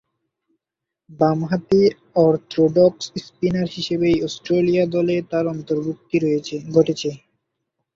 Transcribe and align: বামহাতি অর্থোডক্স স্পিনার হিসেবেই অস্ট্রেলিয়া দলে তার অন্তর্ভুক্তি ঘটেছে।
বামহাতি 1.19 1.81
অর্থোডক্স 2.19 3.03
স্পিনার 3.25 3.67
হিসেবেই 3.69 4.17
অস্ট্রেলিয়া 4.23 4.85
দলে 4.87 5.15
তার 5.31 5.45
অন্তর্ভুক্তি 5.47 6.17
ঘটেছে। 6.69 7.09